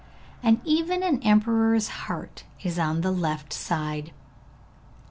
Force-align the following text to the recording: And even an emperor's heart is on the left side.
And 0.41 0.59
even 0.63 1.03
an 1.03 1.21
emperor's 1.21 1.87
heart 2.09 2.43
is 2.63 2.79
on 2.79 3.01
the 3.01 3.11
left 3.11 3.53
side. 3.53 4.11